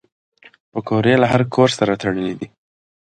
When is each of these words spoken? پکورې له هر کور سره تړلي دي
پکورې 0.71 1.13
له 1.21 1.27
هر 1.31 1.41
کور 1.53 1.69
سره 1.77 1.93
تړلي 2.01 2.33
دي 2.39 2.47